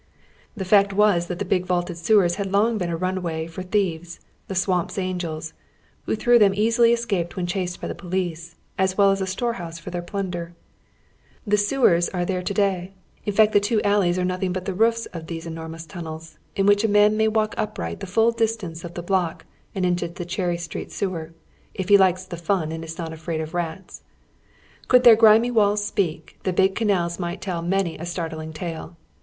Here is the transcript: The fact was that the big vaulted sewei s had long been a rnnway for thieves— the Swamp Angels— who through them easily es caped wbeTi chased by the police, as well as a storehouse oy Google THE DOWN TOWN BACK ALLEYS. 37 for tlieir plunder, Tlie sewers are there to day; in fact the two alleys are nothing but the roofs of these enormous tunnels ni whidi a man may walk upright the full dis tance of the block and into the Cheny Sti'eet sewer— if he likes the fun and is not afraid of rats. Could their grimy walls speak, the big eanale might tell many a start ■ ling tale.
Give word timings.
The 0.57 0.65
fact 0.65 0.93
was 0.93 1.27
that 1.27 1.37
the 1.37 1.45
big 1.45 1.67
vaulted 1.67 1.95
sewei 1.95 2.25
s 2.25 2.33
had 2.37 2.51
long 2.51 2.79
been 2.79 2.91
a 2.91 2.97
rnnway 2.97 3.47
for 3.47 3.61
thieves— 3.61 4.19
the 4.47 4.55
Swamp 4.55 4.89
Angels— 4.97 5.53
who 6.07 6.15
through 6.15 6.39
them 6.39 6.55
easily 6.55 6.91
es 6.91 7.05
caped 7.05 7.35
wbeTi 7.35 7.47
chased 7.47 7.79
by 7.79 7.87
the 7.87 7.93
police, 7.93 8.55
as 8.79 8.97
well 8.97 9.11
as 9.11 9.21
a 9.21 9.27
storehouse 9.27 9.77
oy 9.79 9.85
Google 9.91 10.01
THE 10.01 10.07
DOWN 10.07 10.07
TOWN 10.07 10.31
BACK 10.31 10.39
ALLEYS. 10.39 10.59
37 11.45 11.45
for 11.45 11.45
tlieir 11.45 11.45
plunder, 11.45 11.55
Tlie 11.55 11.67
sewers 11.67 12.09
are 12.09 12.25
there 12.25 12.41
to 12.41 12.53
day; 12.55 12.93
in 13.25 13.33
fact 13.33 13.53
the 13.53 13.59
two 13.59 13.81
alleys 13.83 14.17
are 14.17 14.25
nothing 14.25 14.51
but 14.53 14.65
the 14.65 14.73
roofs 14.73 15.05
of 15.13 15.27
these 15.27 15.45
enormous 15.45 15.85
tunnels 15.85 16.39
ni 16.57 16.63
whidi 16.63 16.83
a 16.83 16.87
man 16.87 17.15
may 17.15 17.27
walk 17.27 17.53
upright 17.55 17.99
the 17.99 18.07
full 18.07 18.31
dis 18.31 18.55
tance 18.55 18.83
of 18.83 18.95
the 18.95 19.03
block 19.03 19.45
and 19.75 19.85
into 19.85 20.07
the 20.07 20.25
Cheny 20.25 20.57
Sti'eet 20.57 20.89
sewer— 20.89 21.35
if 21.75 21.89
he 21.89 21.97
likes 21.99 22.25
the 22.25 22.37
fun 22.37 22.71
and 22.71 22.83
is 22.83 22.97
not 22.97 23.13
afraid 23.13 23.39
of 23.39 23.53
rats. 23.53 24.01
Could 24.87 25.03
their 25.03 25.15
grimy 25.15 25.51
walls 25.51 25.85
speak, 25.85 26.39
the 26.41 26.53
big 26.53 26.73
eanale 26.73 27.19
might 27.19 27.39
tell 27.39 27.61
many 27.61 27.99
a 27.99 28.07
start 28.07 28.31
■ 28.31 28.35
ling 28.35 28.51
tale. 28.51 28.97